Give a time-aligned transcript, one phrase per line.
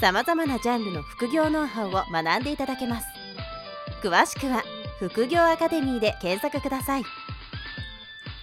[0.00, 3.06] さまざまなジャンルの副業ノウハウを学んでいただけます
[4.00, 4.62] 詳しくは
[5.00, 7.04] 副業アカデミーで検索ください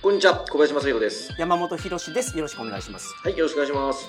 [0.01, 1.33] こんにちは、小林正弘です。
[1.39, 2.37] 山本博史です。
[2.37, 3.11] よろしくお願いします。
[3.23, 4.07] はい、よろしくお願いします。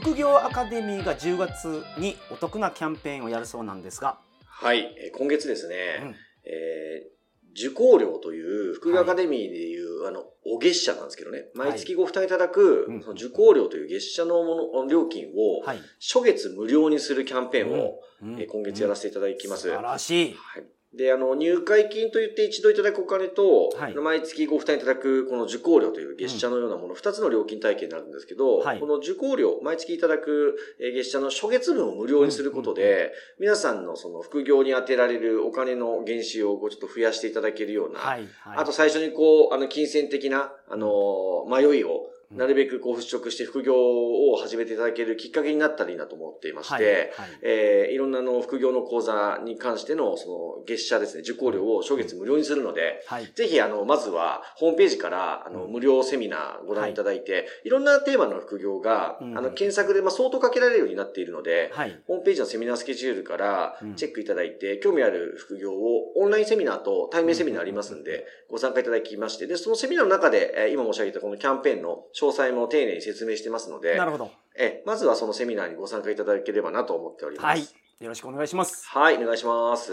[0.00, 7.15] 副業アカデミーが10月にお得なキャンペーンをやるそうなんですが、はい、えー今月ですね、うんえー
[7.56, 15.80] 受講料という、副業アカデミーでいう、あの、お月謝なんですけどね、毎月ご負担いただく、うんその受講料という月謝のもの、料金を、はい。
[16.00, 19.62] 初月無料にするキャンペーンを、うんえー今月やらせていただきます。
[19.62, 20.34] 素晴らしい。
[20.34, 20.66] はい。
[20.96, 23.94] で、あの、入会金といって一度いただくお金と、はい。
[23.94, 28.80] 毎月ご負担いただくこの受講料という月謝のようなもの、二、つの料金体系になるんですけど、はい。
[28.80, 38.20] この受講料、毎月いただくえー月謝の初月分を無料にすることで、皆さんのその副業に充てられるお金の原資をこうちょっと増やしていただけるような、はい。
[38.40, 38.58] はい。
[38.58, 46.84] あと最初にこう、あの、金銭的な、あのー迷いを、なるべくこう払拭して副業を始めていただけるきっかけになったらいいなと思っていまして、はい。
[46.92, 53.30] はいえーいろんなあの副業の講座に関してのその月謝ですね、受講料を初月無料にするので、はい。
[53.34, 62.00] ぜひあの、まずはホームページからあのうん無料セミナーご覧いただいて、い、ろんなテーマの副業が、うんあの検索でまあ相当かけられるようになっているので、はい。
[62.06, 74.30] ホームページのセミナースケジュールからうんチェックいただいて、興味ある副業をオンラインセミナーと対面セミナーありますんで、ご参加いただきまして、で、そのセミナーの中で、えー今申し上げたこのキャンペーンの詳細も丁寧に説明してますのでな、るほど。
[74.58, 77.46] えーまずはそのセミナーにご参加いただければなと思っております。
[77.46, 77.60] はい。
[77.60, 78.86] よろしくお願いします。
[78.88, 79.92] はい、お願いします。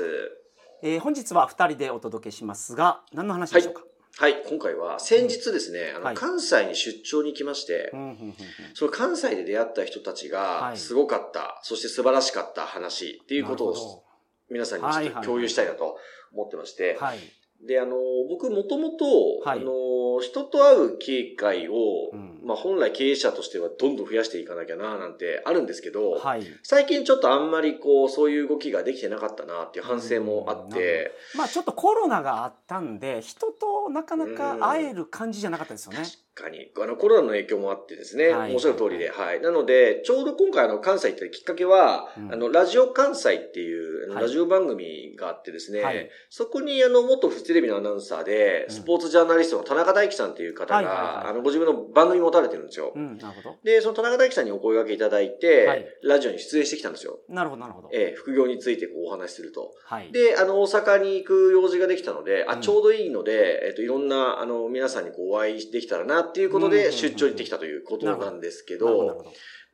[0.81, 3.83] えー本日は2人でお届けしますが、何の話でしょうか、
[4.17, 8.33] はい、今回は先日ですね、あの、はい関西に出張に行きまして、うんうんうんうん
[8.73, 14.03] その関西で出会った人たちが、はいすごかった、そして素晴らしかった話っていうことを
[14.49, 15.97] 皆さんにちょっと共有したいなと
[16.33, 17.19] 思ってまして、どはい。
[17.65, 17.95] で、あの、
[18.29, 19.59] 僕もともと、はい。
[19.59, 22.39] あの、人と会う機会を、うん。
[22.43, 26.43] まあ本来経営者としてはどんどん増やしていかなきゃななんてあるんですけど、はい。
[26.61, 36.03] 最近ちょっとあんまりこう、そういう動きができてなかったなっていう反省もあっうんて、まあちょっとコロナがあったんで、人となかなか会える感じじゃなかったですよね。
[36.35, 36.71] 確かに。
[36.81, 39.41] あの、コロナの影響もあってですね、はいおっしゃる通りで、はい。
[39.41, 52.93] なので、ちょうど今回あの、関西行ったきっかけは、うんあの、ラジオ関西っていう、ラジオ番組があってですね、はいそこにあの、元フジテレビのアナウンサーで、うんスポーツジャーナリストの田中大樹さんっていう方が、あの、ご自分の番組持たれてるんですよ。
[52.95, 53.55] うん、なるほど。
[53.63, 57.19] で、その田中大樹さんにお声掛けいただいて、はいラジオに出演してきたんですよ。
[57.29, 57.89] なるほど、なるほど。
[57.93, 59.73] えー副業についてこうお話しすると。
[59.85, 60.11] はい。
[60.11, 69.25] で、あの、大阪に行く用事ができたので、あ、うんちょうどいいので、えっと、いろんな、あの、皆さんにこうお会いできたらなっていうことで、出張に行ってきたということなんですけど。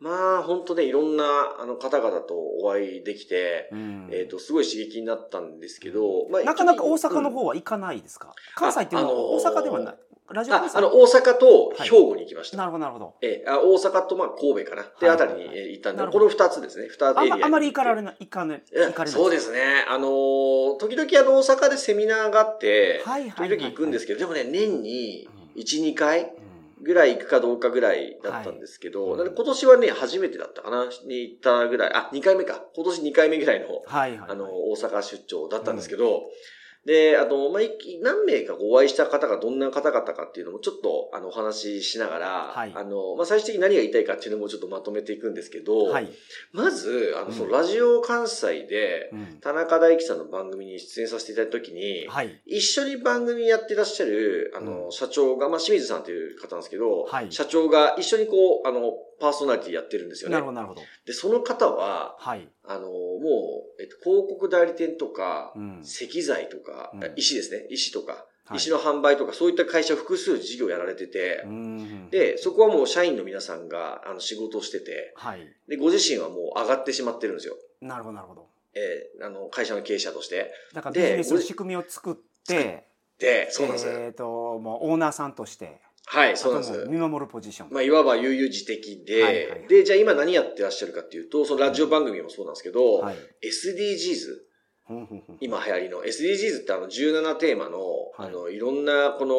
[0.01, 1.25] まあ、本当ね、いろんな、
[1.59, 9.95] あの、方々とお会いできて、うんえっと、すごい刺激になったんですけど、まあなかなか大阪のうん方は行かないですか、関西っていうのは大阪ではない？
[10.31, 10.77] ラジオ関あ、西？
[10.77, 12.55] あの、大阪と兵庫に行きました。
[12.55, 13.15] なるほど、なるほど。
[13.21, 14.83] ええあ大阪と、まあ、神戸かな？
[15.01, 16.87] で、はいあたりにえー行ったんで、この二つですね。
[16.89, 19.19] 二つエリアにあんまあまり行かられいない、行かね、や行かれない。
[19.19, 19.85] そうですね。
[19.89, 23.01] あのー時々あの、大阪でセミナーがあって、
[23.35, 26.29] 時々行くんですけど、でもね、年にうん1、2回うん
[26.81, 32.61] ぐらい行くかどうかぐらいだったんですけど、はい今年はね、初めてだったかな、に行ったぐらい、あ、2回目か。
[32.75, 34.29] 今年2回目ぐらいの、はいはいはい。
[34.31, 36.23] あの、大阪出張だったんですけど、
[36.85, 37.69] で、あと、まあ、い
[38.01, 42.73] 何名かお会いした方がどんな方々かっていうのもちょっと、あの、お話ししながら、はい。
[42.73, 46.09] あの、まあ、最終的に何が言いたいかっていうのもちょっとまとめていくんですけど、はい。
[46.53, 47.33] まず、あの、うん。
[47.33, 49.39] そのラジオ関西で、うん。
[49.41, 52.41] 田中大樹さんの番組に出演させていただいたときに、はい。
[52.45, 54.91] 一緒に番組やってらっしゃる、あの、うん。
[54.91, 57.31] 社長が、まあ、清水さんという方なんですけど、はい。
[57.31, 60.33] 社長が一緒にこう、あの、パーソナリティやってるんですよね。
[60.33, 60.81] なるほど、なるほど。
[61.05, 62.47] で、その方は、はい。
[62.63, 65.81] あの、もう、えっと、広告代理店とか、うん。
[65.83, 68.23] 石材とか、うん石ですね、石とか、はい
[68.57, 72.09] 石の販売とか、そういった会社複数事業やられてて、うん。
[72.09, 75.47] で、そこはもう社員の皆さんが、あの、仕事をしてて、はい。
[75.67, 77.55] で、ご自身はもう上がってしまってるんですよ。
[77.79, 78.47] なるほど、なるほど。
[78.73, 80.51] えーあの、会社の経営者として。
[80.73, 82.15] だからでビジネスの仕組みを作っ
[82.47, 82.87] て、
[83.19, 83.87] で、そうなんです。
[83.87, 84.25] えっ、と、
[84.59, 86.87] もうオーナーさんとして、はい、そうなんです。
[86.89, 87.69] 見守るポジション。
[87.71, 93.15] まあ、いわば悠々自適で、はいはいはいで、じゃあ今何やってらっしゃるかっていうと、そのラジオ番組もそうなんですけど、はい。
[93.43, 94.49] SDGs、
[95.39, 97.77] 今流行りの SDGs ってあの17テーマの、
[98.17, 99.35] はいあの、いろんなこの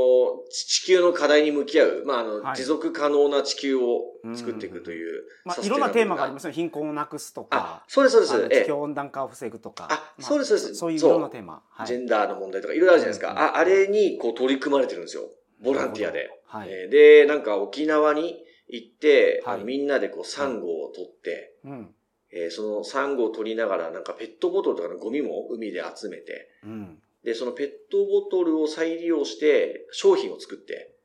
[0.49, 4.03] 地球の課題に向き合う、まあ、あの、はい持続可能な地球を
[4.37, 5.25] 作っていくという。
[5.45, 8.49] まあ、いろんなテーマがありますよ貧困をなくすとあか、そうです、そうです。
[8.49, 11.65] 地ええ球温暖化を防ぐとか、あまそうですそうですそういういろんなテーマ。
[11.69, 13.33] はいジェンダーの問題とかいろいろあるじゃないですか。
[13.33, 15.25] うんあ、あれにこう取り組まれてるんですよ。
[15.61, 16.31] ボランティアで。
[16.51, 16.69] はい。
[16.69, 18.37] えーで、なんか沖縄に
[18.69, 21.95] 行って、はいみんなでこうサンゴを取って、うん。
[22.33, 26.99] えーそのサンゴを取りながらなんかペットボトルとかのゴミも海で集めて、うん。
[27.25, 30.97] で、そのペットボトルを再利用して商品を作って、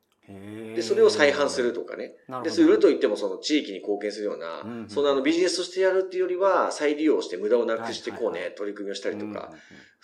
[0.76, 2.14] で、それを再販するとかね。
[2.44, 2.50] で。
[2.50, 9.50] それ売ると言ってもその地域に貢献するような、うんうんそのあのビジネスとしてやるっていうよりは再利用して無駄をなくしてこうね、はいはいは取り組みをしたりとか、うんうんうん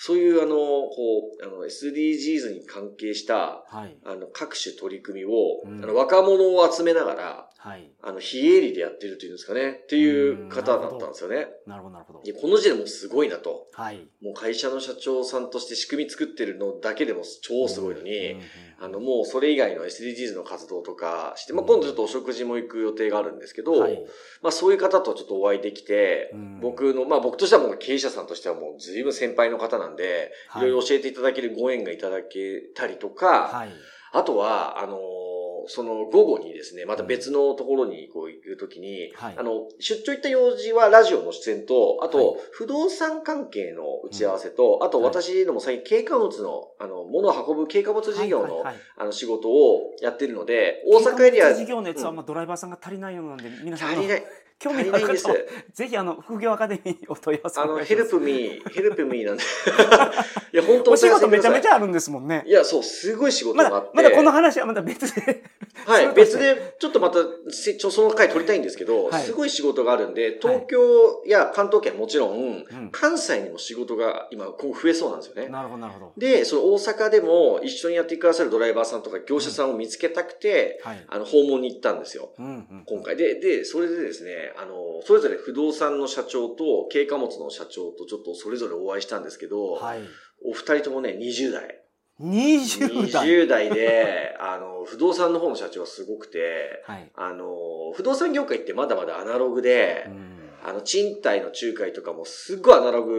[0.03, 3.95] そういうあの、こう、あの SDGs に関係したはい。
[4.03, 7.91] あの、各種取り組みを、うんあの、若者を集めながら、はい。
[8.01, 11.45] あの、非営利でやってるというんですかね、っていう方だったんですよね。
[11.67, 12.33] なるほど、なるほどで、。
[12.33, 13.67] この時点でもうすごいなと。
[13.73, 13.99] はい。
[14.19, 18.35] もう会社の社長さんとして仕組み作ってるのだけでも超すごいのに、
[18.79, 24.03] あの、もうそれ以外の SDGs の活動とかして、まあ、今度ちょっとお食事も行く予定があるんですけど、はい。
[24.41, 33.69] まあ、そういう方とちょっとお会いできて、うん僕の、まあ、僕としてはもう経営者さんとしてはもう随分先輩の方なんで、はいいろいろ教えていただけるご縁がいただけたりとか、はい。
[34.13, 39.35] あとは、あのーその午後にですね、また別のところにこう行くときに、はい。
[39.37, 42.41] あの、出張行った用事はラジオの出演と、あと、はい。
[42.51, 45.07] 不動産関係の打ち合わせと、あとはい。
[45.07, 48.63] 私ども最近軽貨物の、あの、物を運ぶ軽貨物事業の、
[48.97, 52.15] あの、仕事をやってるので、大阪エリア、事業のやつは、うん。
[52.17, 54.23] まあ、ドライバーさんが足りないようなので、皆さん、足りない、
[54.61, 55.29] 興足味のある方。
[55.29, 55.35] は、
[55.73, 59.43] ぜひ、あの、副業アカデミーにお問い合わせあの、ヘルプミー、ヘルプミーなんで。
[60.53, 61.73] いや、本当お仕事めちゃめちゃ。
[61.73, 62.51] ゃあるんですもんねい。
[62.51, 65.43] や、そう、すごい仕事まだがあって。、まだこの話はまた別で。
[65.85, 67.19] はい、別で、ちょっとまた、
[67.49, 75.47] せちょその回取りたいんですけど、はいすごい仕事があるんで、東京や関東圏はもちろん、うん関西にも仕事が今、今後増えそうなんですよね。
[75.49, 76.13] なるほど、なるほど。
[76.17, 81.05] で、その大阪でも一緒にやってくださるドライバーさんとか業者さんを見つけたくて、はい。
[81.07, 82.33] あの、訪問に行ったんですよ。
[82.37, 82.83] うんうん。
[82.85, 83.15] 今回。
[83.15, 90.01] で、で、それでですね、あの、それぞれ不動産の社長と軽貨物の社長とちょっとそれぞれお会いしたんですけど、はい。
[90.44, 91.81] お二人ともね、20代。
[92.19, 93.25] 20代。
[93.27, 97.12] 20代で、 あの、不動産の方の社長はすごくて、はい。
[97.15, 103.13] あの、不動産業界ってまだまだアナログで、うんあの、賃貸の仲介とかもすっごいアナログ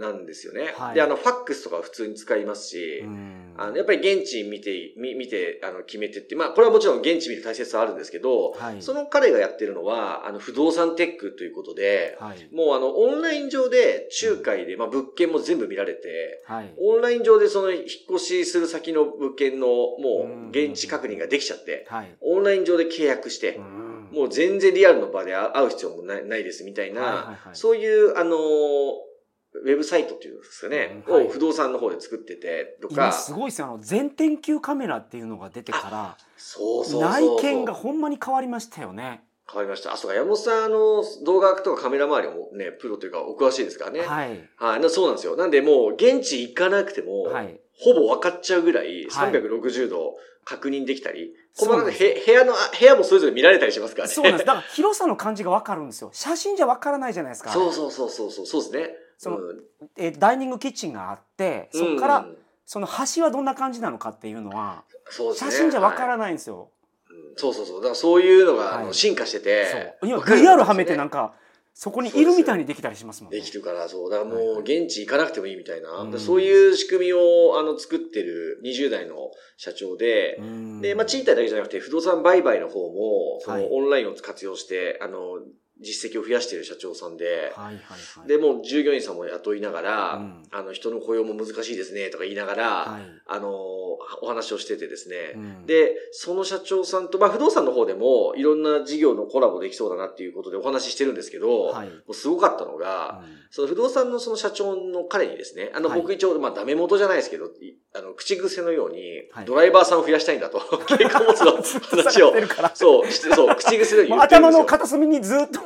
[0.00, 0.72] なんですよね。
[0.74, 8.80] はいで、あの、ファックスとか普通に使いますし、うんあの、やっぱり現地見て、見見て、あの、決めてって、まあ、これはもちろん現地見る大切さはあるんですけど、はい。
[8.80, 12.48] その彼がやってるのは、あの、不動産テックということで、はい。
[12.54, 16.72] もうあの、オンライン上で仲介で、まあ、物件も全部見られて、はい。
[16.78, 17.82] オンライン上でその引っ
[18.16, 22.16] 越しする先の物件のもう現地確認ができちゃって、はい。
[22.22, 29.09] オンライン上で契約して、うんもう全然リアルの場で会う必要もないないですみたいな、そういう、あのー
[29.54, 33.66] ウェブサイトっていうんですかね、うんはいを不動産の方で作っててと今か、すごいですよ。
[33.66, 37.36] あの、全天球カメラっていうのが出てかそうそうそうら、そう。
[37.36, 39.24] 内見がほんまに変わりましたよね。
[39.50, 39.92] 変わりました。
[39.92, 44.00] あ、そうか、山本さん、あの、動画とかカメラ周りもね、プロというかお詳しいですからね。
[44.00, 44.48] はい。
[44.56, 44.80] はい。
[44.80, 45.36] なそうなんですよ。
[45.36, 47.60] なんでもう、現地行かなくても、はい。
[47.76, 54.14] ほぼ分かっちゃうぐらい、はい360度確認できたり、細かく部屋の、あ部屋もそれぞれ見られたりしますからね。
[54.14, 54.46] そうなんです。
[54.46, 56.10] だから広さの感じがわかるんですよ。
[56.12, 57.50] 写真じゃわからないじゃないですか。
[57.50, 58.94] そうそうそうそうそう、そうですね。
[59.20, 59.60] そのうん
[59.98, 65.34] えーダイニングキッチンがあって、そこから、うんその端はどんな感じなのかっていうのは、ね。
[65.34, 66.68] 写真じゃわかはいらないんですよ。
[67.10, 67.80] うんそうそうそう。
[67.80, 69.96] だからそういうのが、あはいの進化してて。
[70.04, 71.34] 今 VR にはめてなんか、
[71.74, 73.40] そこにいるみたいにできたりしますもんね。
[73.40, 74.08] できるから、そう。
[74.08, 76.06] だからはいはもう、現地行かなくてもいいみたいな。
[76.16, 79.16] そういう仕組みを、あの、作ってる20代の
[79.56, 85.40] 社長で、うんで、まあ、賃貸だけじゃなくて、不動産売買の方も、そはいの、オンラインを活用して、あの、
[85.80, 88.28] 実績を増やしている社長さんで、はいはいはい。
[88.28, 93.02] で、もう従業員さんも雇いながら、うんあの、人の雇用も難しいですね、とか言いながら、はい。
[93.26, 101.88] あの、お話をしててですね、うん、で、その社長さんと、まあ、不動産の方でも、いろんな事業のコラボできそうだなっていうことでお話ししてるんですけど、はい。
[101.88, 112.32] もうすごかったのが、その不動産のその社長の彼にですね、あの、はい僕一応、まあ、ダメ元じゃないですけど、いあの、口癖のようにはい、ドライバーさんを増やしたいんだと、軽貨物の話を。
[112.74, 114.58] そう、してそう、口癖のようにもう言ってるんですよ。
[114.58, 115.60] 頭の片隅にずっと。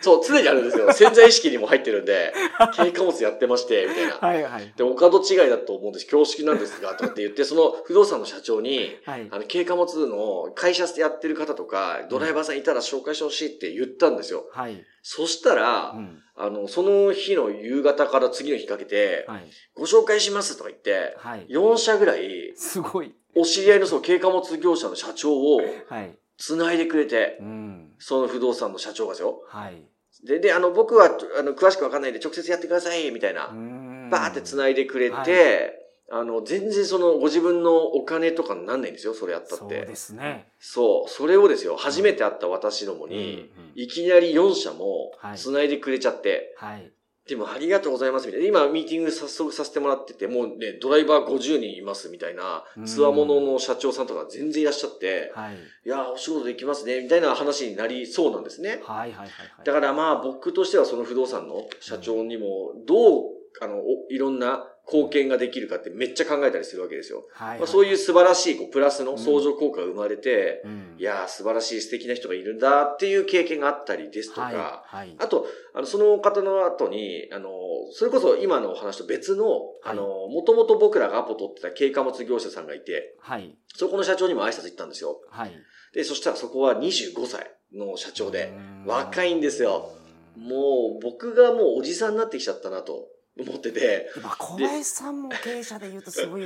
[0.00, 0.92] そう、常にあるんですよ。
[0.94, 2.32] 潜在意識にも入ってるんで、
[2.74, 4.14] 軽貨物やってまして、みたいな。
[4.14, 4.72] はいはい。
[4.76, 6.06] で、お門違いだと思うんです。
[6.06, 9.28] 恐縮なんですが、とかって言って、その不動産の社長に、はい。
[9.30, 14.48] あの、軽貨物の会社やってる方とか、ドライバーさんいたら紹介してほしいって言ったんですよ。
[14.52, 14.84] はい。
[15.02, 16.22] そしたら、うん。
[16.36, 19.50] あの、その日の夕方から次の日かけて、はい。
[19.74, 21.46] ご紹介しますとか言って、はい。
[21.50, 23.14] 4社ぐらい、すごい。
[23.34, 26.18] お知り合いのその軽貨物業者の社長をはい。
[26.40, 27.92] 繋いでくれてう、ん。
[27.98, 29.42] その不動産の社長がですよ。
[29.48, 29.84] はい。
[30.26, 33.48] で、で、あの、僕は、あの、詳しくわかんないんで直接やってください、みたいな。
[33.48, 33.80] うん
[34.10, 35.80] バーって繋いでくれて、はい
[36.12, 39.58] あの、全然その、ご自分のお金とかになんないんですよ、それやったって。
[39.58, 40.48] そうですね。
[40.58, 41.08] そう。
[41.08, 46.92] それをですよ、初めて会った私どもに、うんうんいきなり4社もはい繋いでくれちゃって、はい。
[47.30, 48.46] でもありがとうございますみたいな。
[48.48, 55.54] 今ミーティング早速させてもらってて、もうね、ドライバー50人いますみたいなうん、ツアーものの社長さんとか全然いらっしゃって、はい。
[55.54, 58.80] いやー、お仕事できますね、みたいな話になりそうなんですね。
[58.82, 59.28] はいはいはいはい。
[59.64, 63.22] だからまあ僕としてはその不動産の社長にもどう、
[63.60, 67.24] あの、おいろんな貢献ができるかってめっちゃ考えたりするわけですよ。
[67.32, 74.54] はいまあ、そういう素晴らしいこうプラスの相乗効果が生まれて、うんいやー素晴らしい素敵な人がいるんだっていう経験があったりですとか、はい。
[74.98, 75.16] はい。
[75.18, 77.48] あと、あの、その方の後に、あの、
[77.92, 79.46] それこそ今のお話と別の、
[79.82, 83.56] あの、もともと僕らがアポ取ってた軽貨物業者さんがいて、はい。
[83.74, 85.22] そこの社長にも挨拶行ったんですよ。
[85.30, 85.52] はい。
[85.94, 89.90] で、そしたらそこは25歳の社長で、うん若いんですよ。
[90.36, 96.42] もう僕がもうおじさんになってきちゃったなと思ってて、まあ、小林さんも経営者で言うとすごい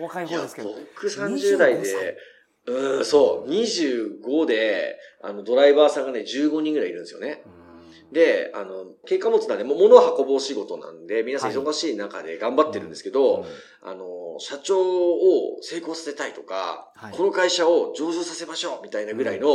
[0.00, 0.70] お若い方ですけど。
[0.70, 2.16] 僕30代で、
[2.66, 7.42] うん、そう、25で、あの、ドライバーさんがね、15人ぐらいいるんですよね。
[7.46, 8.12] うん。
[8.12, 11.58] で、あの、軽貨物なんで、もう物を運ぶお仕事なんで、皆さんはい。
[11.58, 13.46] 忙しい中で頑張ってるんですけど、
[13.82, 17.12] あの、社長を成功させたいとか、はい。
[17.12, 19.48] この会社を上場させましょうみたいなぐらいの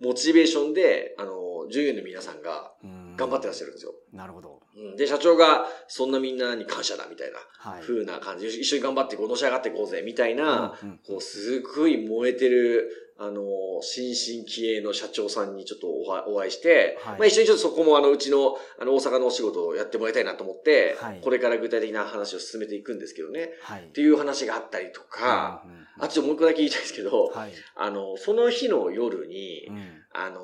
[0.00, 3.92] モチベーションで、あの、従業員の皆さんがうん頑張ってらっしゃるんですよ。
[4.12, 4.60] なるほど。
[4.76, 7.82] うんで、社長が、そんなみんなに感謝だみたいな、はい。
[7.82, 13.42] 風な感じ、一緒に頑張ってこう、のし上がっていこうぜ、みたいな、うんうんこう、すごい燃えてる、あの、
[13.80, 23.84] 新進気鋭の社長さんにちょっとお会いして、はいまあ一緒にちょっとそこもあの、うちの、あの、大阪のお仕事をやってもらいたいなと思って、はいこれから具体的な話を進めていくんですけどね、はい。
[23.84, 27.52] っていう話があったりとか、うんうんうんあともう一個だけ言いたいですけど、はい。
[27.76, 30.40] あの、その日の夜に、うんあの、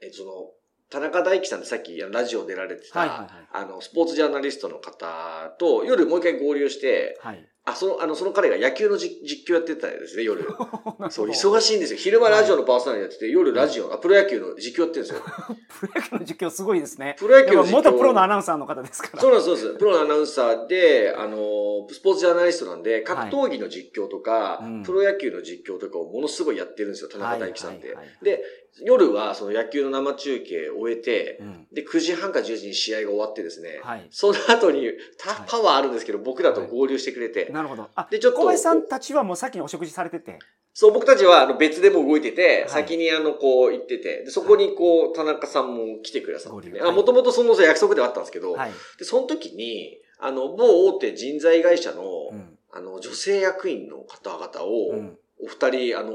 [0.00, 0.50] え、その、
[0.92, 7.48] 田中大樹さんってさっきラジオ出られてた、はいはいはいあの、スポーツジャーナリストの方と夜もう一回合流して、はい。
[7.64, 10.44] あ、その、あの、その彼が野球の実実況やってたんですね、夜。
[11.10, 11.98] そう、忙忙しいんですよ。
[11.98, 15.22] 昼間ラジオのパーソナリティやってて、夜ラジオ、あ、プロ野球の実況やってるんですよ。
[15.80, 17.16] プロ野球の実況すごいですね。
[17.18, 19.20] プロ野球の実況元プロのアナウンサーの方ですから。
[19.20, 19.78] そうなんです、そうです。
[19.78, 27.86] プロのアナウンサーで、あの、スポーツジャーナリストなんで、格闘技の実況とか、うんプロ野球の実況とかをものすごいやってるんですよ、田中大樹さんって。
[27.86, 28.42] はいはいはいで、
[28.80, 34.06] 夜はその野球の生中継を終えて、うんで、9時半か10時に試合が終わってですね、はい。
[34.10, 37.88] その後にたはいパワーあるんですけど、僕らと合流してくれて、なるほど。
[37.94, 40.38] あ、でちょっと小林さんたちはもう先にお食事されてて。
[40.74, 46.80] そう、僕たちはあの別でも動いてて、はい先にあの、こう行ってて、でそこにこう、田中さんも来てくださってね。
[46.80, 48.70] もともとその約束ではあったんですけど、はい。
[48.98, 52.02] で、その時に、あの、某大手人材会社の、
[52.32, 52.58] うん。
[52.70, 55.18] あの、女性役員の方々を、うん。
[55.42, 56.12] お二人、あの、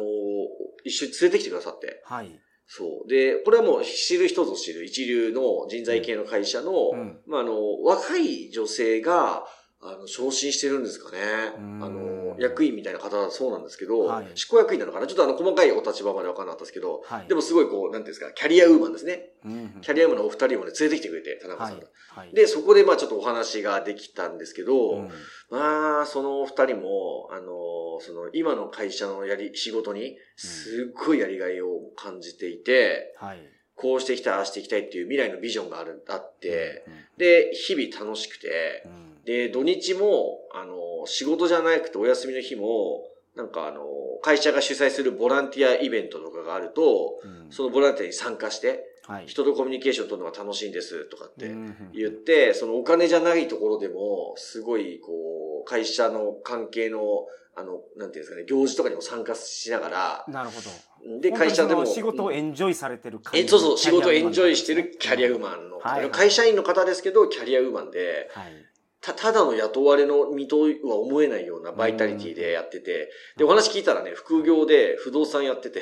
[0.84, 2.02] 一緒に連れてきてくださって。
[2.06, 2.40] はい。
[2.68, 3.10] そう。
[3.10, 9.46] で、これはもう知る人ぞ知る一流の人材系の会社の、うんまあ、あの、若い女性が、
[9.80, 11.20] あの、昇進してるんですかね。
[11.58, 15.08] うんあの、役員みたいな方だそうなんですけど、はい執行役員なのかな？
[15.08, 17.28] ちょっとあの、細かいお立場まで分からなかったですけど、はい。
[17.28, 19.30] でもすごいこう、なんていうんですか、キャリアウーマンですね。
[19.46, 21.88] うん、キャリアウーマンのお二人をね、連れてきてくれて、田中はいさんが。。
[22.10, 22.34] はい。
[22.34, 25.10] で、そこでまあちょっとお話ができたんですけど、うん、
[25.52, 33.40] まあ、そのお二人も、あの、その、今の会社のやり、仕事に、すっごいやりがいを感じていて、はい。
[33.76, 43.04] こうしていきたい、ああしていきたいっていう未来のビジョンがある、あって、うん、で、日々楽しくてう、ん、で、土日も、あの、仕事じゃなくてお休みの日も、
[43.36, 43.84] なんかあの、
[44.24, 49.28] 会社が主催するボランティアイベントとかがあると、うん、そのボランティアに参加して、はい。
[49.28, 57.26] 人とコミュニケーションを取るのが楽しいんですとかってうん言って、そのお金じゃないところでも、すごい、こう、会社の関係の、
[57.58, 61.20] あの、なんていうんですかね、行事とかにも参加しながら、なるほど。
[61.20, 61.86] で、会社でも。
[61.86, 65.42] 仕事をエンジョイされてる感じえ、そうそう、仕事をエンジョイしてるキャリアウーン。
[65.42, 68.68] マンの、はいはい会社員の方ですけど、キャリアウーマンで、はい。
[69.02, 75.82] た、ただの雇われの身とは思えないようなバイタリティでやってて、で、お話聞いたらね、副業で不動産やってて、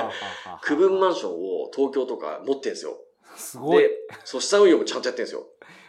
[0.62, 2.98] 区分マンションを東京とか持ってんですよ。
[3.36, 3.82] すごい。
[3.82, 3.90] で、
[4.24, 5.46] そう、資産運用もちゃんとやってんですよ。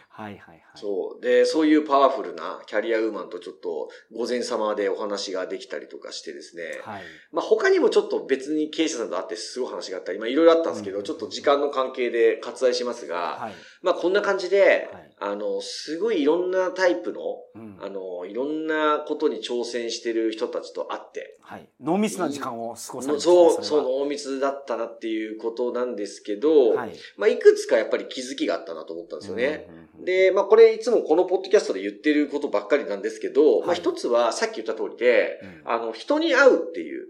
[0.08, 0.65] はいはいはい。
[0.76, 1.22] そう。
[1.22, 6.80] で、そういうパワフルなキャリアウーマンとちょっと、午前様でお話ができたりとかしてですね。
[6.84, 7.02] はい。
[7.32, 13.54] まあ他にもちょっと別に経営者さんと会ってすごい話があったり、まあいろいろあったんですけど、うんちょっと時間の関係で割愛しますが、はい。
[13.82, 17.20] まあこんな感じで、はいあの、すごいいろんなタイプの、
[17.54, 21.68] うんあの、いろんなことに挑戦してる人たちと会って、はい。
[21.80, 26.92] 濃密な時間を過ごされてそう、そう、濃密だったなっていうことなんですけど、はい。
[27.16, 29.66] まあいくつかやっぱり気づきがあったなと思ったんですよね。
[29.68, 35.72] うんうんうんで、まあこれいつもこのポッドキャストで言ってることばっかりなんですけど、まあはい一つはさっき言った通りで、うん。
[35.72, 37.06] あの、人に会うっていう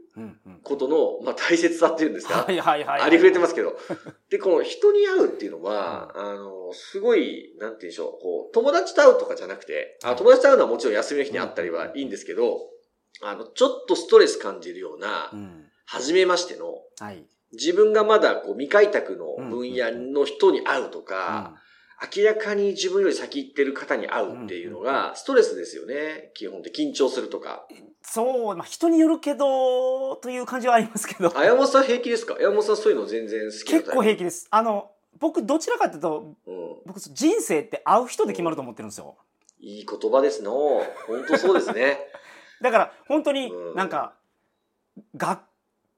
[0.63, 3.01] ことの、まあ、大切さっていうんですか、はいはいはいはい。
[3.03, 3.79] ありふれてますけど。
[4.31, 12.71] で、この人に会うっていうのは、あの、すごい、なんて言うんでしょう、こう、友達と会うとかじゃなくて、あ友達と会うのはもちろん休みの日に会ったりはいいんですけど、
[13.23, 15.67] あの、ちょっとストレス感じるようなう、ん。
[15.87, 17.25] 初めましての、はい。
[17.53, 21.55] 自分がまだこう未開拓の分野の人に会うとか、
[22.17, 26.31] 明らかに自分より先行ってる方に会うっていうのが、ストレスですよね。
[26.35, 27.67] 基本で緊張するとか。
[28.03, 32.37] そう、まあ、人によるけど、という感じはありますけど、あ山本さん平気ですか？
[32.39, 34.47] 山本さんそういうの全然好きな結構平気です。
[34.51, 36.77] あの、僕どちらかというと、うん。
[36.85, 39.17] 僕人生って会う人で決まると思ってるんですよ。
[39.59, 40.53] いい言葉ですの。
[41.07, 41.99] 本当そうですね。
[42.61, 44.15] だから本当にうんなんか、
[45.17, 45.41] 学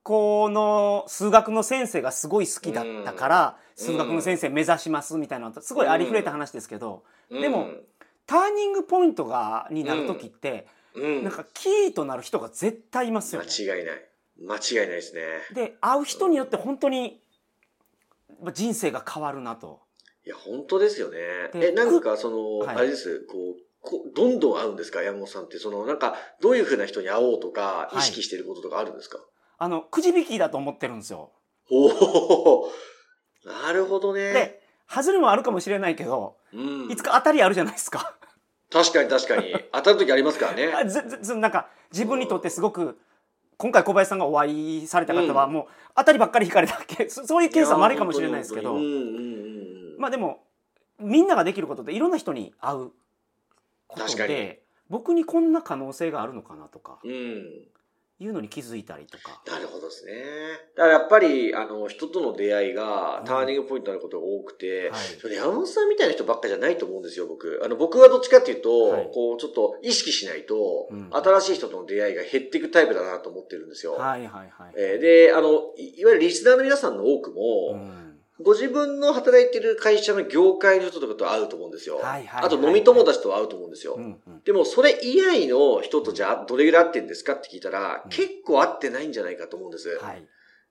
[0.09, 7.81] 校の数学の先生がすごい好きだったから、うん数学の先生目指しますみたいなのすごいありふれた話ですけど、でもうん
[8.27, 11.23] ターニングポイントがになる時って、うん。
[11.23, 13.47] なんかキーとなる人が絶対いますよね。
[13.49, 14.09] 間違いない。
[14.41, 15.23] 間違いないですね。
[15.55, 17.21] で会う人によって本当に
[18.43, 19.81] まあ人生が変わるなと。
[20.27, 21.19] いや、本当ですよね。
[21.55, 25.03] でえ、なんかその、はいあれです、こう、こどんどん会うんですか？
[25.03, 25.59] 山本さんって。
[25.59, 29.19] その、なんか、どういうふうな人に会おうとか、い意識してることとかあるんですか、
[29.59, 31.31] あのくじ引きだと思ってるんですよ。
[31.71, 32.73] おお
[33.45, 34.33] なるほどね。
[34.33, 38.15] で外れもあるかもしれないけど、うんいつか当たりあるじゃないですか。
[38.71, 39.55] 確かに確かに。
[39.73, 40.73] 当たる時ありますからね。
[40.73, 42.99] あずずずなんか自分にとってすごく
[43.57, 48.95] 今回小林さんがお会いされた方はうんもう当たりばっかり引かれたけ そそういうケースは稀かもしれないですけどうんうんうん
[49.95, 49.97] うん。
[49.99, 50.45] まあでも
[51.01, 52.91] みんなができることっていろんな人に会う
[53.89, 57.69] こと確かにで僕にこんな可能性があるのかなとかうん。
[58.21, 59.41] いうのに気づいたりとか。
[59.47, 60.13] なるほどですね。
[60.77, 67.61] だからやっぱり、あの、人との出会いがターニングポイントになることが多くて、はいそれ山本さんみたいな人ばっかじゃないと思うんですよ、僕。
[67.65, 73.93] あの、僕はどっちかっていうと、はいこう、ちょっと意識しないと、うん新しい人との出会いが減っていくタイプだなと思ってるんですよ。
[73.93, 74.73] はいはいはい。
[74.77, 78.08] えーで、あの、いいわゆるリスナーの皆さんの多くも、うん
[78.41, 81.97] ご自分の働いてる会社の業界の人とかと会うと思うんですよ。
[81.97, 83.95] はいはいはいあと飲み友達と会うと思うんですよ。
[83.95, 89.89] うんうんでも、それ以外の人とじゃあ、どれぐらい会ってんですかって聞いたら、うん結構会ってないんじゃないかと思うんです。
[90.01, 90.27] はい。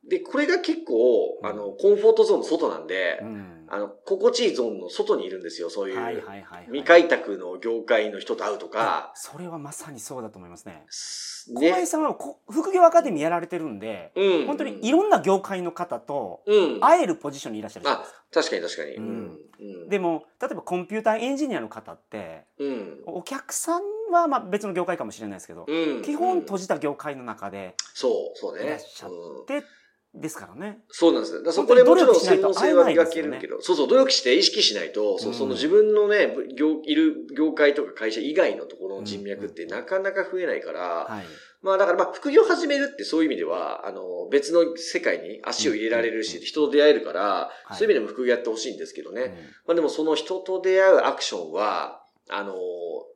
[0.08, 6.24] で、これが結構、あの、コンフォートゾーンの外なんで、うんあの、心地いいゾーンの外にいるんですよ、そういう。
[6.68, 10.86] 未開拓の業界の人と会うとか、それはまさにそうだと思いますね。
[10.90, 11.72] 小ね。
[11.72, 14.48] 林さんはこ副業アカデミーやられてるんで、うん。
[14.48, 16.80] 本当にいろんな業界の方とうん。
[16.80, 18.24] 会えるポジションにいらっしゃるじゃないですか。
[18.32, 18.92] 確かに確かに。
[18.96, 19.38] ううんん。
[19.60, 19.90] うん。
[19.90, 23.02] でも例えばコンピューターエンジニアの方ってうん。
[23.06, 26.02] お客さんはまあ別の業界かもしれないですけど、うん。
[26.04, 29.10] 基本うん閉じた業界の中でそう、そうねいらっしゃっ。
[29.12, 29.46] うん
[30.22, 30.80] でですからね。
[30.90, 31.44] そうなんですよ。
[31.44, 41.26] だそこでもちろん専門性は磨けるけど、そうそう、努力して意識しないと、そううんその自分のね、業、いる業界とか会社以外のところの人脈ってなかなか増えないから、はい。
[41.62, 49.22] まあだからまあ副業始めるってそういう意味では、あの、別の世界に足を入れられるし、うん人と出会えるから、いそういう意味でも副業やってほしいんですけどね。
[49.22, 49.30] うん
[49.68, 52.56] まあでもその人と出会うアクションは、あの、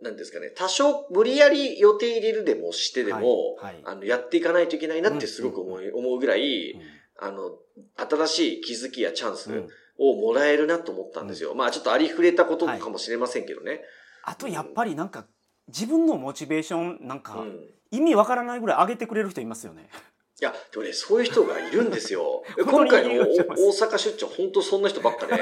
[0.02, 6.80] なんですかね、多少無理やり予定入れるでもしてでも、はいはいあの、やっていかないといけないなってすごく思い、思うぐらい、
[7.19, 7.58] あの、
[7.95, 11.54] 新しい気づきやチャンスうんをもらえるなと思ったんですよ。
[11.54, 13.82] まあちょっとありふれたことかもしれませんけどね。
[14.24, 15.26] あとやっぱりなんか
[15.67, 17.60] 自分のモチベーションなんうかん。
[17.91, 19.89] 意味わからないぐらい上げてくれる人いますよね。
[20.41, 22.43] いや、でもね、そういう人がいるんですよ。
[22.58, 25.34] 今回の大阪出張、本当そんな人ばっかで、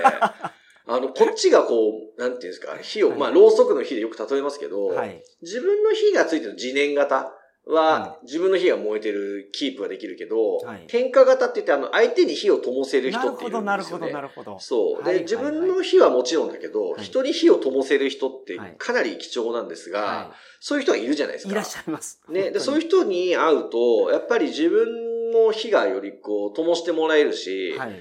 [0.89, 5.23] あの、こっちがこう、なんていうんですか、火を、はいまあ、ろうそくの火でよく例えますけど、はい。
[5.41, 7.31] 自分の火がついてる自燃型
[7.65, 14.11] は、は自分の火が燃えてるキープができるけど、はい点火型って言って、あの、相手に火を灯せる人なるほどっているんですよね。
[14.11, 14.59] なるほどなるほど。
[14.59, 15.03] そう。
[15.03, 21.49] で、はい自はい分の火はもちろんだけど、はい人に火を灯せる人ってはいかなり貴重なんですが、はそういう人がいるじゃないですい。
[21.49, 21.51] か。
[21.51, 22.19] いらっしゃいます。
[22.29, 27.91] ね、で、そういう人人に会うと、やっぱり自分の火がよりこう、灯してもらえるし、はい。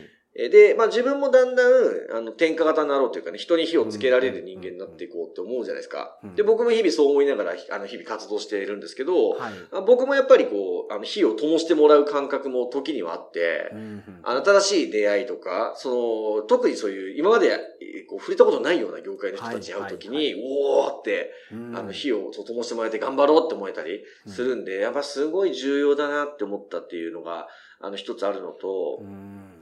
[0.40, 6.16] えで、まあ自分もだんだん、あの、点火型になろうというかね、人に火をつけられる人間になっていこうって思うじゃないですか。
[6.22, 6.36] うん。
[6.36, 9.52] で、僕も日々そう思いながら、あの、日々活動しているんですけど、はい。
[9.72, 13.72] あ僕もやっぱりこう、あの、火を灯してもらう感覚も時にはあって、
[14.22, 20.34] あの新しい出会いとか、その、特にそういう、今までえこう触れたことないような業界の人たちに会うときに、はい。
[20.40, 21.32] おーって、
[21.74, 27.48] あの、火を灯してもらえて頑張ろうって思えたりするんで、やっぱすごい重要だなって思ったっていうのが、
[27.80, 29.02] あの、一つあるのと、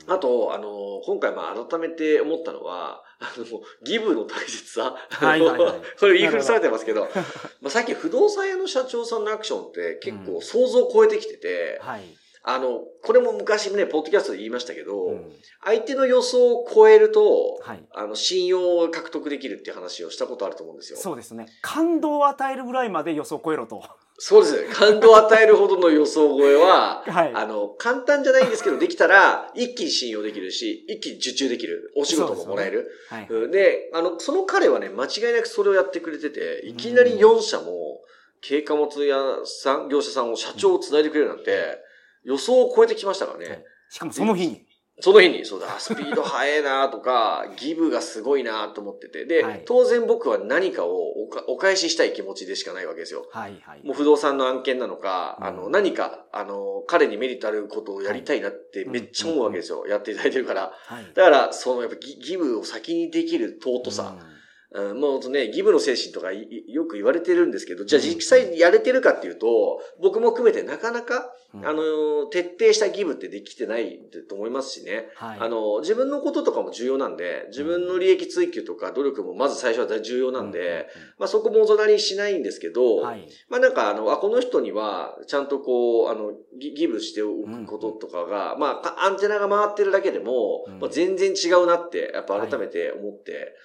[0.09, 3.45] あと、あの、今回まあ改めて思ったのは、あの、
[3.85, 4.95] ギブの大切さ。
[5.11, 7.09] はいはいはい これ言い古されてますけど、
[7.61, 12.03] まあさっき不動産屋の社長さんのアクションって結構想像を超えてきてて、はい。
[12.49, 15.33] あの、これも昔ね、ポッドキャストで言いましたけど、うん、
[15.65, 20.99] 相手の予想を超えると、はい、あの、信用を獲得できるっていう話をしたことあると思うんですよ。
[20.99, 21.47] そうですね。
[21.61, 23.83] 感動を与えるぐらいまで予想を超えろと。
[24.19, 24.69] そうですね。
[24.73, 31.93] 感動を与えるほどの予想超えは、 はい、あの、簡単じゃないんですけど、できたら、一気に信用できるし、一気に受注できる。
[31.97, 32.91] お仕事ももらえる。
[33.11, 38.03] で、ねはいで、あの、その彼はね、間違いなくそれをやってくれてて、いきなり4社も、
[38.47, 41.79] 軽貨物屋さん、業者さんを社長を繋いでくれるなんて、
[42.25, 43.65] 予想を超えてきましたからね。
[43.91, 44.66] しかもその日に。
[45.01, 49.27] その日に、そうだ、 スピード速いなとか、ギブがすごいなと思ってて。
[49.27, 51.13] で、はい、当然僕は何かを
[51.49, 53.27] お返ししたい気持ちでしかないわけですよ。
[53.31, 53.85] はいはい。
[53.85, 59.87] もう不動産の案件なのか、うん、あの、何か、あの、彼にメリットあることをやりたいなってめっちゃ思うわけですよ。
[59.87, 60.73] やっていただいてるから。
[60.75, 64.15] はい、だから、その、やっぱギギブを先にできる尊さ。
[64.19, 64.36] うんうん、
[64.75, 75.09] もうね、ギブの精神とかよく言われてるんですけど、じゃあ実際やれてるかっていうと、僕も含めてなかなか、うん、あの、徹底したギブってできてないと思いますしね。
[75.15, 93.57] はい、あの、自分のこととかも重要なんで、自分の利益追求とか努力もまず最初は重要なんで、まあそこもおざなりしないんですけど、はい、まあなんかあの、あ、この人にはちゃんとこう、あの、ギブしておくこととかが、うん、まあアンテナが回ってるだけでも、うん、まあ、全然違うなって、やっぱ改めて思って、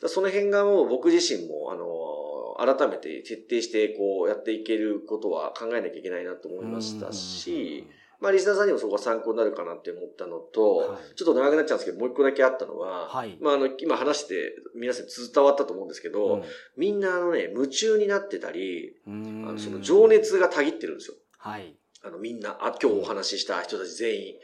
[0.00, 7.86] はい、その辺がもう僕自身も、あの、改めて徹底してこうやっていけることは考えなきゃいけないなと思いましたし、
[8.20, 16.42] まあ、リスナーさんにもそこが参考になるかなって思ったのと、はい、ちょっと長くなっちゃうんですけど、もう一個だけあったのは、はい、まあ、あの、今話して皆さん伝わったと思うんですけど、うん、
[16.76, 21.16] みんなあのね、夢中になってたり、あのその情熱がたぎってるんですよ。
[21.38, 21.74] はい。
[22.02, 24.34] あの、みんな、あ、今日お話しした人たち全員。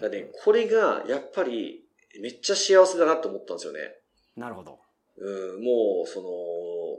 [0.00, 1.84] だね、これが、やっぱり、
[2.20, 3.94] めっちゃ幸せだなと思ったんですよね。
[4.36, 4.78] なるほど。
[5.20, 6.28] うん、もう、その、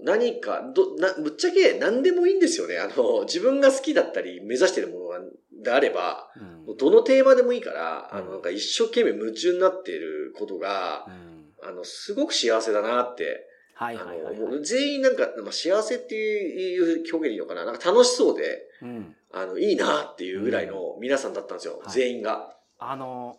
[0.03, 2.77] 何か、ど、な、ぶっちゃけ何でもいいんですよね。
[2.77, 5.19] あの、自分が好きだったり、目指してるものが、
[5.61, 6.29] であれば、
[6.67, 17.63] うん、どのテーマでもいいから、うん、あの、なんか一生懸命夢中になっていることが、うん、あの、すごく幸せだなって、はいはいはい、はい、全員なんか、まあ、幸せっていう表現でいいのかな。
[17.63, 21.81] なんか楽しそうで、うん、あの、いいなっていうぐらいの皆さんだったんですよ。
[21.87, 22.57] 全員が。
[22.77, 23.37] あの、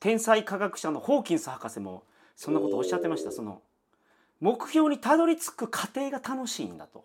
[0.00, 2.04] 天才科学者のホーキンス博士も、
[2.34, 3.30] そんなことおっしゃってました。
[3.30, 3.62] その、
[4.40, 7.04] 目標にたどり着く過程が楽しいんだと。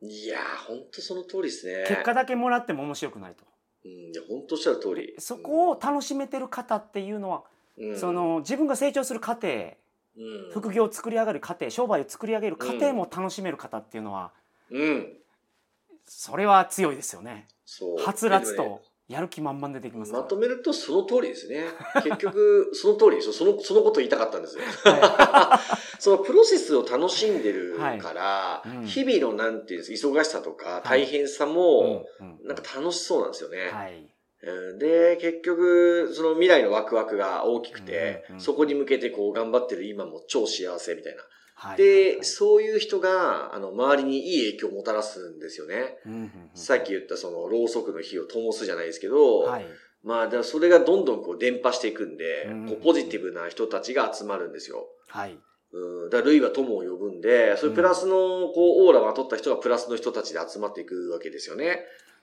[0.00, 1.84] いやー、ほんとその通りですね。
[1.88, 3.44] 結果だけもらっても面白くないと。
[3.84, 5.14] うん、いや、ほんとおっしゃる通り。
[5.18, 7.44] そこを楽しめてる方っていうのは、
[7.76, 14.32] うん、その、自分が成長する過程、うん、副業を作り上げる過程、商売を作り上げる過程も楽しめる方っていうのは、
[14.70, 15.12] うん。
[16.06, 17.46] それは強いですよね。
[17.64, 17.96] そう。
[17.98, 21.64] はつらつとやる気満々でできますまとめるとその通りですね。
[22.04, 23.32] 結局、その通りですよ。
[23.32, 24.62] その、そのこと言いたかったんですよ。
[24.84, 32.06] はい、 そのプロセスを楽しんでるから、はいうん、日々のなんていうんです忙しさとか大変さも、
[32.42, 33.70] なんか楽しそうなんですよね。
[33.70, 41.22] はい、で、結局、その未来のワクワクが大きくて、そこに向けてこう頑張ってる今も超幸せみたいな。
[41.76, 45.96] で、そういう人が、あの、周りにいい影響をもたらすんですよね。
[46.54, 49.66] さっき言ったその、ろうそくの火を灯すじゃないですけど、はい、
[50.04, 54.86] まあ、だそれがどんどんこう伝播していくんで、こうポジティブな人たちが集まるんですよ。
[55.08, 55.38] はい。
[55.70, 58.14] うん、だ類は友を呼ぶんで、そういうプラスの、
[58.54, 61.80] こう、オーラをまとった人がプラスの人たちで集まっていくわけですよね。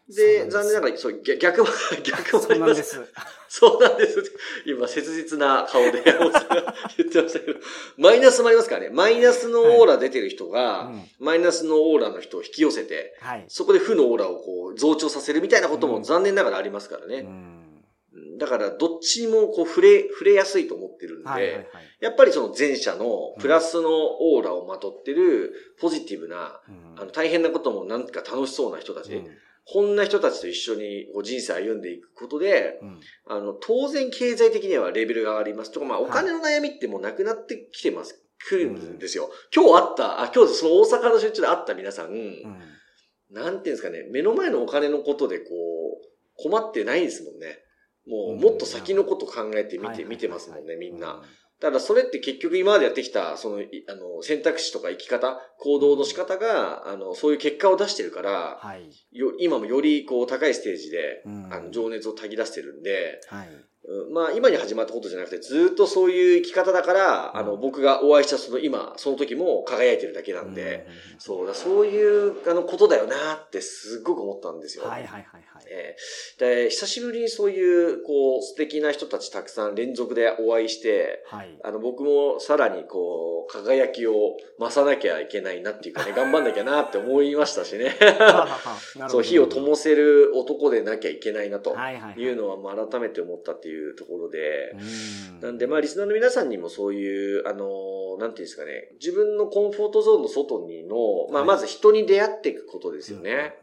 [0.07, 1.69] で、残念ながら、そう、逆も、
[2.03, 3.01] 逆もあります。
[3.49, 4.21] そうなんです。
[4.65, 5.93] 今、切実な顔で
[6.97, 7.59] 言ってましたけど、
[7.97, 8.89] マイナスもありますからね。
[8.89, 17.25] マイナスのオーラ出てる人が、はいうん、マイナスのオーラの人を引き寄せて、はい、そこで負のオーラをこう増長させるみたいなことも残念ながらありますからね。
[18.13, 21.67] うん、だから、どっちにもこう触れ、触れやすいと思ってるんで、はいはいはい、
[22.01, 29.23] やっぱりその前者のプラスのオーラをまとってるポジティブな、うん、あの大変なこともなんか楽しそうな人たち、
[29.67, 35.71] こんな人たちと一緒に人生歩んでいくことで、うん、あの、当然経済的にはレベルが上がります。
[35.71, 38.21] とか、まあ、お金の悩みってもうなくなってきてます。
[38.47, 39.31] 来るんですよ。
[39.53, 42.43] 今日あった、あ、今日その大阪の出張で会った皆さん、うん、
[43.31, 46.05] なんていうんですかね、目の前のお金のことでこう、
[46.37, 47.57] 困ってないですもんね。
[48.07, 51.23] もう、もっと先のこと考えてみて、見てますもんね、みんな。
[51.61, 63.47] ただそれって結局今までやってきた、その、あの、選択肢とか生き方、行動の仕方が、あの、そういう結果を出してるから、はい、よ今もよりこう高いステージで、うん、あの、情熱をたぎ出してるんで、はい、
[64.11, 70.87] まあ今に始まったことじゃなくてずっとそういう生き方だから、あの僕がお会いしたその今、その時も輝いてるだけなんで、
[71.19, 74.85] そうだ、そういうあのことだよなってすっごく思ったんですよ。
[74.85, 75.63] はいはいはいはい。
[75.69, 87.95] えー、で、久しぶりにそういうこう素敵な人たちたくさん連続でお会いして、はい、あの僕もさらにこう輝きを増さなきゃいけないなっていうかね、 頑張んなきゃなって思いましたしね。
[89.09, 91.75] そう、火を灯せる男でなきゃいけないなと
[92.17, 94.75] いうのは改めて思ったっていういうところで、
[95.41, 100.95] なんで、まあ、リスナーの皆さんにもそういう、あの、なんていうんですかね、自分のコンフォートゾーンの外にの、
[101.31, 103.55] まあ、まず人に出会っていくことですよね。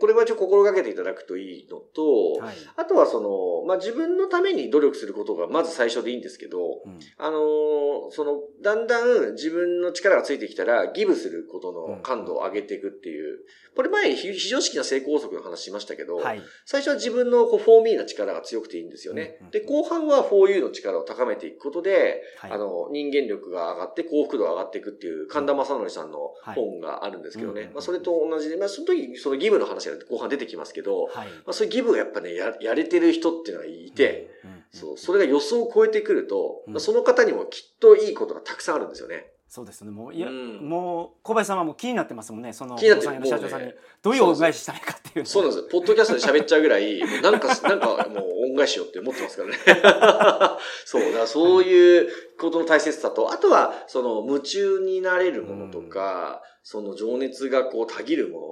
[0.00, 13.38] これはちょっと心がけていただくといいのと、はい、あとはその、まあ、自分のために努力することがまず最初でいいんですけど、うん、あの、その、だんだん自分の力がついてきたら、ギブすることの感度を上げていくっていう、
[13.76, 19.37] これ前、非常識な成功則の話しましたけど、はい、最初は自分のこうフォーミーな力が強くていいんですよね。
[19.50, 27.70] で、後半は 4U の力を高めていくことで、はい、あの、人間力が上がって幸福度が上がっていくっていう神田正則さんの本があるんですけどね。
[27.72, 34.30] まあ、それと同じで、まあ、その時、そのギブの話が後半出てきますけど、はい、まあ、そういうギブがやっぱね、や、やれてる人っていうのがいて、
[34.72, 39.32] そう、それが予想を超えてくると、その方にもきっといいことがたくさんあるんですよね。
[39.48, 39.90] そうですね。
[39.90, 42.52] もういや、うん、もう小林さんはもう気になってますもんね。
[42.52, 43.72] その気になってる社長さんに。
[44.02, 45.26] どういう恩返ししたらいいかっていう。
[45.26, 49.56] そうなんですポッドキャストで喋っちゃうぐらいなんか なんかもう恩返しよって思ってますからね。
[50.84, 58.46] そうだからそういうことの大切さとあとはその夢中になれるものとか、うん、その情熱がこうたぎるもの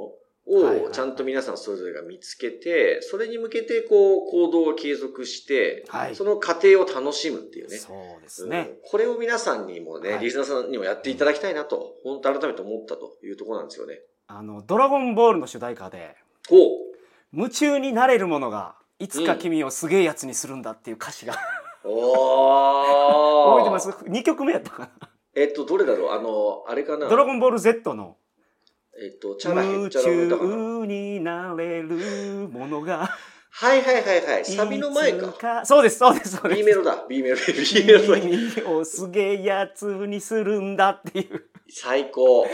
[0.46, 7.76] をちゃんと皆さんそれぞれが見つけて、それに向けてこう行動を継続して、はい、その過程を楽しむっていうね。
[7.76, 14.00] そうですね、うん、これを皆さんにもね、はい、リスナーさんにもやっていただきたいなと、本当改めて思ったというところなんですよね。
[14.28, 16.14] あの、ドラゴンボールの主題歌で、
[17.32, 21.34] 夢中になれるものが、いつか君をすげえやつにするんだっていう歌詞が、
[21.84, 25.10] うん、お覚えてます ?2 曲目やったかな。
[25.34, 26.10] えっと、どれだろう？
[26.12, 27.08] あの、あれかな？
[27.08, 28.16] ドラゴンボール Z の。
[28.98, 33.10] えっと、チャラヘッチャラ夢中になれるものが。
[33.50, 34.44] はいはいはいはい。
[34.44, 35.64] サビの前か。
[35.64, 36.58] そうです、そうです、そうです。
[36.58, 37.36] B メロだ、B メロ。
[37.46, 41.44] B メロ君をすげえやつにするんだっていう。
[41.68, 42.46] 最高。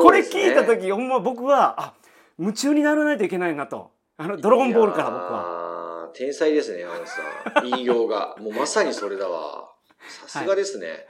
[0.00, 1.94] これ聞いた時、ほんま僕は、あ、
[2.38, 3.92] 夢中にならないといけないなと。
[4.16, 6.10] あの、ドラゴンボールから僕は。
[6.14, 7.78] 天才ですね、山本さん。
[7.78, 8.36] 引用が。
[8.40, 9.72] もうまさにそれだわ。
[10.08, 11.06] さすがですね。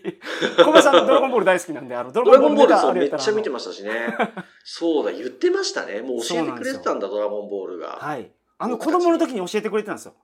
[0.56, 4.16] 小林さんドラゴンボール大好きなんで、あの、 ドラゴンボールそうめっちゃ見てましたしね。
[4.64, 6.00] そうだ、言ってましたね。
[6.00, 7.98] もう教えてくれてたんだ、ドラゴンボールが。
[8.00, 8.30] はい。
[8.58, 10.14] あの子供の時に教えてくれてたんですよ。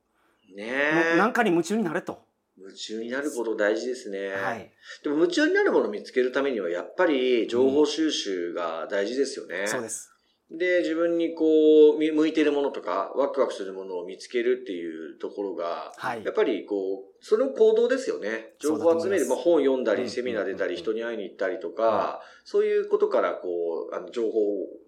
[0.55, 0.71] ね
[1.15, 1.17] え。
[1.17, 2.23] なんかに夢中になれと。
[2.57, 4.29] 夢中になること大事ですね。
[4.29, 4.71] はい。
[5.03, 9.61] でも夢中になるものを見つけるためには、やっぱり情報収集が大事ですよね。
[9.61, 10.12] うん、そうです。
[10.59, 18.55] で、自分にこう、向いてるものとか、ワクワクするものを見つけるっていうところが、はい、やっぱりこう、その行動ですよね。
[18.61, 24.41] 情報を集める、まあ本読んだり、セミナー出たり、人に会いに行ったりとか、そういうことからこう、あの、情報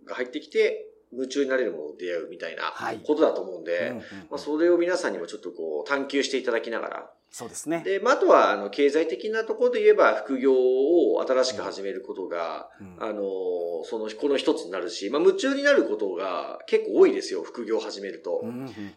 [0.07, 2.75] が入ってきて、夢中になれるものと出会うみたいな
[3.05, 3.95] ことだと思うんで、
[4.31, 7.83] まあそれを皆さんにもちょっとこう、探求していただきながら、そうですね。
[7.85, 13.23] で、まあ、あとは、あの、経済的なところで言えば、副業を新しく始めることが、うん、あの、
[13.83, 18.45] その、この一つになるし、まあ、夢中になることが結構多いですよ、副業を始めると。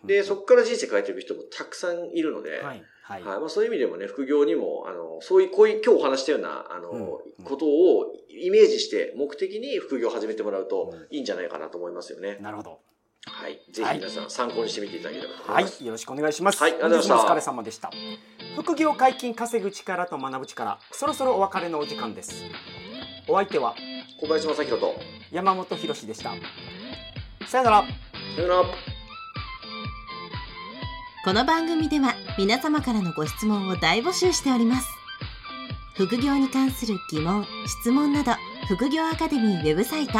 [0.06, 2.84] で、そこから人生変えてる人もたくさんいるので、はい。
[3.02, 3.24] はい。
[3.24, 7.02] はい、まあ、そういう意味でもね、副業にも、あの、そういう、こういう、今日お話したような、あの、うん
[7.40, 12.38] うん、ことをイメージして、目的に副業を始めてもらうといいんじゃないかなと思いますよね。
[12.40, 12.82] なるほど。
[13.30, 15.76] はい、ぜひ皆さん参考にしてみていただければと思います。
[15.78, 16.62] はい、よろしくお願いします。
[16.62, 17.26] はい、ありがとうございました。
[17.26, 17.92] お疲れ様でした。
[18.56, 22.44] 副業解禁稼ぐ力と学ぶ力、そろそろお別れのお時間です。
[23.28, 23.76] お相手は
[24.20, 24.96] 小林正弘と
[25.32, 26.32] 山本博でした。
[27.48, 27.84] さよなら。
[28.36, 28.64] さよなら。
[31.24, 34.88] この番組では皆様からのご質問を大募集しております。
[35.96, 38.32] 副業に関する疑問、質問など、
[38.68, 40.20] 副業アカデミーウェブサイト